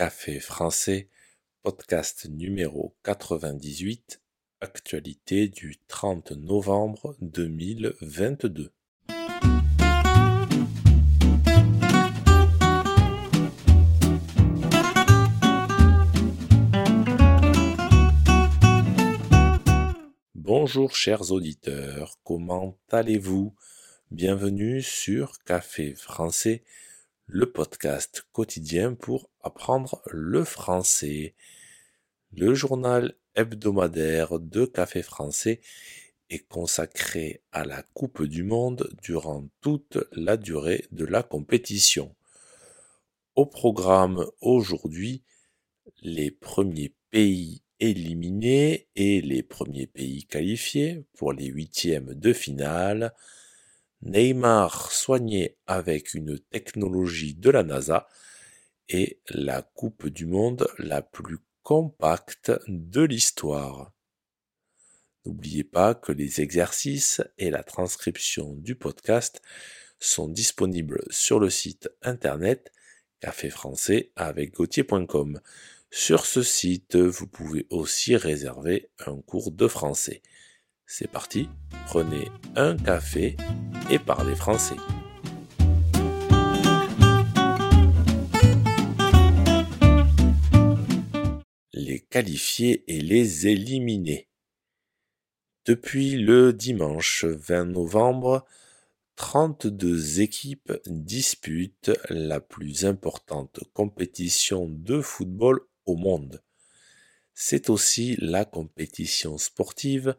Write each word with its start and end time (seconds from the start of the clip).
Café 0.00 0.40
français, 0.40 1.10
podcast 1.62 2.26
numéro 2.30 2.96
98, 3.02 4.22
actualité 4.62 5.46
du 5.48 5.76
30 5.88 6.30
novembre 6.30 7.18
2022. 7.20 8.72
Bonjour 20.34 20.96
chers 20.96 21.30
auditeurs, 21.30 22.16
comment 22.24 22.78
allez-vous? 22.90 23.54
Bienvenue 24.10 24.80
sur 24.80 25.38
Café 25.44 25.94
français, 25.94 26.62
le 27.32 27.52
podcast 27.52 28.26
quotidien 28.32 28.94
pour 28.94 29.30
apprendre 29.42 30.02
le 30.10 30.42
français. 30.42 31.34
Le 32.32 32.54
journal 32.54 33.14
hebdomadaire 33.36 34.40
de 34.40 34.64
Café 34.64 35.02
français 35.02 35.60
est 36.28 36.46
consacré 36.48 37.42
à 37.52 37.64
la 37.64 37.84
Coupe 37.94 38.24
du 38.24 38.42
Monde 38.42 38.90
durant 39.00 39.48
toute 39.60 39.98
la 40.10 40.36
durée 40.36 40.86
de 40.90 41.04
la 41.04 41.22
compétition. 41.22 42.16
Au 43.36 43.46
programme 43.46 44.26
aujourd'hui, 44.40 45.22
les 46.02 46.32
premiers 46.32 46.92
pays 47.10 47.62
éliminés 47.78 48.88
et 48.96 49.20
les 49.20 49.44
premiers 49.44 49.86
pays 49.86 50.24
qualifiés 50.24 51.04
pour 51.16 51.32
les 51.32 51.46
huitièmes 51.46 52.12
de 52.12 52.32
finale, 52.32 53.14
Neymar 54.02 54.92
soigné 54.92 55.56
avec 55.66 56.14
une 56.14 56.38
technologie 56.38 57.34
de 57.34 57.50
la 57.50 57.62
NASA 57.62 58.08
et 58.88 59.20
la 59.28 59.62
Coupe 59.62 60.08
du 60.08 60.26
Monde 60.26 60.66
la 60.78 61.02
plus 61.02 61.38
compacte 61.62 62.50
de 62.66 63.02
l'histoire. 63.02 63.92
N'oubliez 65.26 65.64
pas 65.64 65.94
que 65.94 66.12
les 66.12 66.40
exercices 66.40 67.20
et 67.36 67.50
la 67.50 67.62
transcription 67.62 68.54
du 68.54 68.74
podcast 68.74 69.42
sont 69.98 70.28
disponibles 70.28 71.04
sur 71.10 71.38
le 71.38 71.50
site 71.50 71.90
internet 72.00 72.72
café 73.20 73.50
français 73.50 74.12
avec 74.16 74.54
gauthier.com. 74.54 75.40
Sur 75.90 76.24
ce 76.24 76.42
site, 76.42 76.96
vous 76.96 77.26
pouvez 77.26 77.66
aussi 77.68 78.16
réserver 78.16 78.88
un 79.06 79.20
cours 79.20 79.52
de 79.52 79.68
français. 79.68 80.22
C'est 80.92 81.06
parti, 81.06 81.48
prenez 81.86 82.32
un 82.56 82.76
café 82.76 83.36
et 83.92 84.00
parlez 84.00 84.34
français. 84.34 84.74
Les 91.72 92.00
qualifiés 92.00 92.82
et 92.88 93.00
les 93.00 93.46
éliminés. 93.46 94.26
Depuis 95.64 96.16
le 96.16 96.52
dimanche 96.52 97.24
20 97.24 97.66
novembre, 97.66 98.44
32 99.14 100.22
équipes 100.22 100.72
disputent 100.86 101.92
la 102.08 102.40
plus 102.40 102.84
importante 102.84 103.60
compétition 103.74 104.66
de 104.68 105.00
football 105.00 105.60
au 105.86 105.94
monde. 105.94 106.42
C'est 107.32 107.70
aussi 107.70 108.16
la 108.18 108.44
compétition 108.44 109.38
sportive 109.38 110.16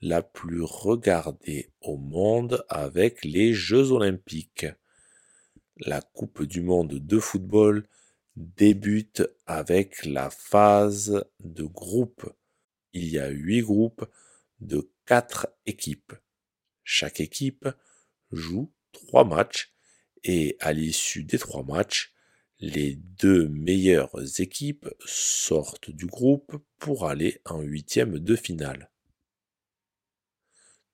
la 0.00 0.22
plus 0.22 0.62
regardée 0.62 1.70
au 1.80 1.96
monde 1.96 2.64
avec 2.68 3.24
les 3.24 3.52
Jeux 3.52 3.90
olympiques. 3.90 4.66
La 5.78 6.00
Coupe 6.00 6.42
du 6.42 6.60
monde 6.60 6.94
de 6.94 7.18
football 7.18 7.86
débute 8.36 9.22
avec 9.46 10.04
la 10.04 10.30
phase 10.30 11.24
de 11.40 11.64
groupe. 11.64 12.32
Il 12.92 13.08
y 13.08 13.18
a 13.18 13.28
huit 13.28 13.62
groupes 13.62 14.04
de 14.60 14.90
quatre 15.06 15.48
équipes. 15.66 16.14
Chaque 16.84 17.20
équipe 17.20 17.68
joue 18.32 18.72
trois 18.92 19.24
matchs 19.24 19.72
et 20.24 20.56
à 20.60 20.72
l'issue 20.72 21.24
des 21.24 21.38
trois 21.38 21.62
matchs, 21.62 22.12
les 22.60 22.96
deux 22.96 23.48
meilleures 23.48 24.40
équipes 24.40 24.88
sortent 25.04 25.90
du 25.90 26.06
groupe 26.06 26.56
pour 26.78 27.06
aller 27.06 27.40
en 27.44 27.60
huitième 27.60 28.18
de 28.18 28.34
finale 28.34 28.90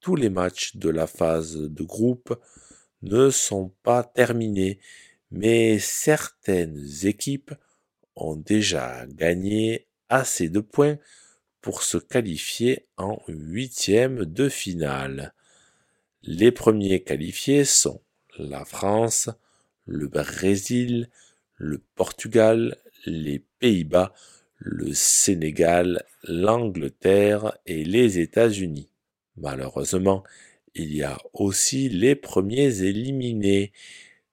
tous 0.00 0.16
les 0.16 0.30
matchs 0.30 0.76
de 0.76 0.88
la 0.88 1.06
phase 1.06 1.56
de 1.56 1.82
groupe 1.82 2.38
ne 3.02 3.30
sont 3.30 3.72
pas 3.82 4.02
terminés, 4.02 4.78
mais 5.30 5.78
certaines 5.78 6.84
équipes 7.04 7.54
ont 8.16 8.36
déjà 8.36 9.06
gagné 9.06 9.86
assez 10.08 10.48
de 10.48 10.60
points 10.60 10.98
pour 11.60 11.82
se 11.82 11.98
qualifier 11.98 12.86
en 12.96 13.18
huitième 13.28 14.24
de 14.24 14.48
finale. 14.48 15.34
Les 16.22 16.52
premiers 16.52 17.02
qualifiés 17.02 17.64
sont 17.64 18.02
la 18.38 18.64
France, 18.64 19.30
le 19.86 20.08
Brésil, 20.08 21.08
le 21.56 21.82
Portugal, 21.94 22.76
les 23.06 23.44
Pays-Bas, 23.58 24.12
le 24.58 24.92
Sénégal, 24.92 26.04
l'Angleterre 26.24 27.56
et 27.66 27.84
les 27.84 28.18
États-Unis. 28.18 28.89
Malheureusement, 29.40 30.22
il 30.74 30.94
y 30.94 31.02
a 31.02 31.18
aussi 31.32 31.88
les 31.88 32.14
premiers 32.14 32.82
éliminés. 32.82 33.72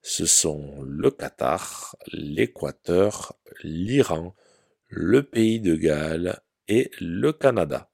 Ce 0.01 0.25
sont 0.25 0.81
le 0.83 1.11
Qatar, 1.11 1.95
l'Équateur, 2.11 3.37
l'Iran, 3.63 4.35
le 4.89 5.23
pays 5.23 5.61
de 5.61 5.75
Galles 5.75 6.41
et 6.67 6.91
le 6.99 7.31
Canada. 7.31 7.89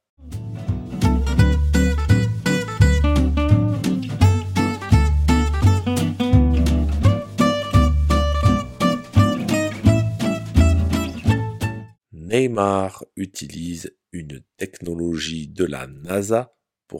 Neymar 12.12 13.04
utilise 13.14 13.96
une 14.10 14.42
technologie 14.56 15.46
de 15.46 15.64
la 15.64 15.86
NASA 15.86 16.54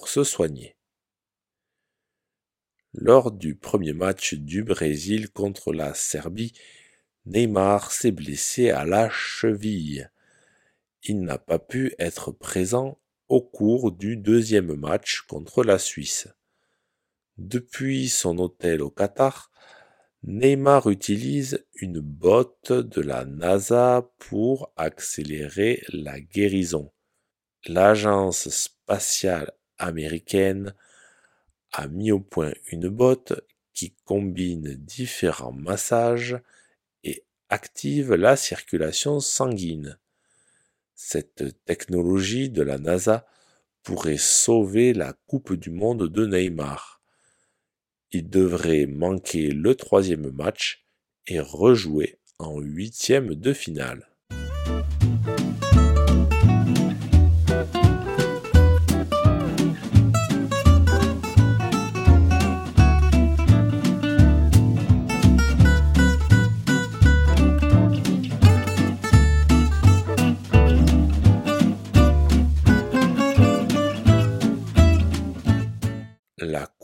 se 0.09 0.25
soigner. 0.25 0.77
Lors 2.93 3.33
du 3.33 3.57
premier 3.57 3.93
match 3.93 4.35
du 4.35 4.63
Brésil 4.63 5.31
contre 5.31 5.73
la 5.73 5.95
Serbie, 5.95 6.53
Neymar 7.27 7.91
s'est 7.91 8.13
blessé 8.13 8.71
à 8.71 8.85
la 8.85 9.09
cheville. 9.11 10.11
Il 11.03 11.23
n'a 11.23 11.39
pas 11.39 11.59
pu 11.59 11.95
être 11.99 12.31
présent 12.31 13.01
au 13.29 13.41
cours 13.41 13.91
du 13.91 14.17
deuxième 14.17 14.75
match 14.77 15.23
contre 15.23 15.65
la 15.65 15.79
Suisse. 15.79 16.29
Depuis 17.37 18.09
son 18.09 18.39
hôtel 18.39 18.81
au 18.81 18.91
Qatar, 18.91 19.51
Neymar 20.23 20.89
utilise 20.89 21.67
une 21.75 22.01
botte 22.01 22.73
de 22.73 23.01
la 23.01 23.25
NASA 23.25 24.09
pour 24.19 24.73
accélérer 24.77 25.83
la 25.89 26.21
guérison. 26.21 26.93
L'agence 27.67 28.49
spatiale 28.51 29.53
américaine 29.79 30.75
a 31.73 31.89
mis 31.89 32.13
au 32.13 32.21
point 32.21 32.53
une 32.71 32.89
botte 32.89 33.33
qui 33.73 33.95
combine 34.05 34.75
différents 34.75 35.53
massages 35.53 36.39
et 37.03 37.25
active 37.49 38.15
la 38.15 38.37
circulation 38.37 39.21
sanguine. 39.21 39.99
Cette 40.95 41.65
technologie 41.65 42.51
de 42.51 42.63
la 42.63 42.79
NASA 42.79 43.27
pourrait 43.83 44.17
sauver 44.17 44.95
la 44.95 45.13
Coupe 45.27 45.55
du 45.55 45.71
Monde 45.71 46.09
de 46.09 46.27
Neymar. 46.27 47.03
Il 48.13 48.31
devrait 48.31 48.87
manquer 48.87 49.51
le 49.51 49.75
troisième 49.75 50.31
match 50.31 50.87
et 51.27 51.41
rejouer 51.41 52.19
en 52.39 52.61
huitième 52.61 53.35
de 53.35 53.53
finale. 53.53 54.14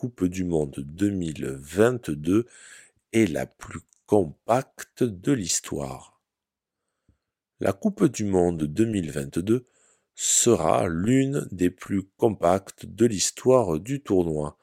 Coupe 0.00 0.24
du 0.24 0.44
Monde 0.44 0.76
2022 0.78 2.46
est 3.12 3.30
la 3.30 3.44
plus 3.44 3.80
compacte 4.06 5.02
de 5.02 5.30
l'histoire. 5.30 6.22
La 7.60 7.74
Coupe 7.74 8.06
du 8.06 8.24
Monde 8.24 8.62
2022 8.62 9.66
sera 10.14 10.88
l'une 10.88 11.46
des 11.52 11.68
plus 11.68 12.04
compactes 12.16 12.86
de 12.86 13.04
l'histoire 13.04 13.78
du 13.78 14.00
tournoi. 14.00 14.56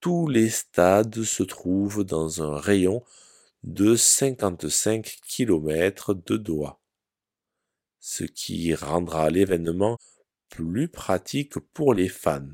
Tous 0.00 0.26
les 0.26 0.50
stades 0.50 1.22
se 1.22 1.44
trouvent 1.44 2.02
dans 2.02 2.42
un 2.42 2.58
rayon 2.58 3.04
de 3.62 3.94
55 3.94 5.20
km 5.24 6.14
de 6.14 6.36
Doha, 6.36 6.80
ce 8.00 8.24
qui 8.24 8.74
rendra 8.74 9.30
l'événement 9.30 9.98
plus 10.48 10.88
pratique 10.88 11.60
pour 11.60 11.94
les 11.94 12.08
fans. 12.08 12.50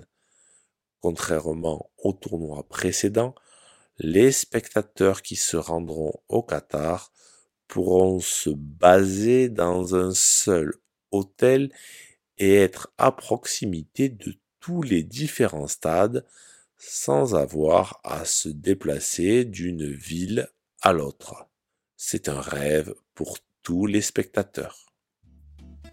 Contrairement 1.00 1.90
au 1.98 2.12
tournoi 2.12 2.66
précédent, 2.68 3.34
les 3.98 4.32
spectateurs 4.32 5.22
qui 5.22 5.36
se 5.36 5.56
rendront 5.56 6.14
au 6.28 6.42
Qatar 6.42 7.12
pourront 7.66 8.20
se 8.20 8.50
baser 8.50 9.48
dans 9.48 9.94
un 9.94 10.12
seul 10.14 10.74
hôtel 11.10 11.72
et 12.38 12.54
être 12.54 12.92
à 12.98 13.12
proximité 13.12 14.08
de 14.08 14.34
tous 14.60 14.82
les 14.82 15.02
différents 15.02 15.66
stades 15.66 16.24
sans 16.76 17.34
avoir 17.34 18.00
à 18.04 18.24
se 18.24 18.48
déplacer 18.48 19.44
d'une 19.44 19.90
ville 19.90 20.48
à 20.80 20.92
l'autre. 20.92 21.48
C'est 21.96 22.28
un 22.28 22.40
rêve 22.40 22.94
pour 23.14 23.38
tous 23.62 23.86
les 23.86 24.00
spectateurs. 24.00 24.86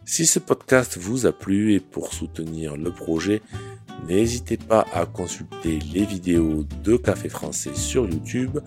Si 0.06 0.28
ce 0.28 0.38
podcast 0.38 0.98
vous 0.98 1.26
a 1.26 1.34
plu 1.34 1.74
et 1.74 1.80
pour 1.80 2.14
soutenir 2.14 2.78
le 2.78 2.94
projet, 2.94 3.42
n'hésitez 4.08 4.58
pas 4.58 4.86
à 4.94 5.06
consulter 5.06 5.80
les 5.94 6.06
vidéos 6.06 6.64
de 6.84 6.98
Café 6.98 7.30
Français 7.30 7.76
sur 7.76 8.10
YouTube 8.10 8.60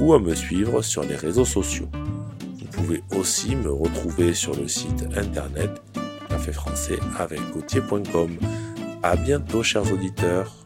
ou 0.00 0.14
à 0.14 0.18
me 0.18 0.34
suivre 0.34 0.82
sur 0.82 1.02
les 1.02 1.16
réseaux 1.16 1.44
sociaux. 1.44 1.88
Vous 2.58 2.66
pouvez 2.66 3.02
aussi 3.16 3.54
me 3.54 3.70
retrouver 3.70 4.34
sur 4.34 4.56
le 4.56 4.68
site 4.68 5.04
internet 5.16 5.70
caféfrançais 6.42 6.98
avec 7.18 7.40
À 9.02 9.16
bientôt 9.16 9.62
chers 9.62 9.92
auditeurs. 9.92 10.61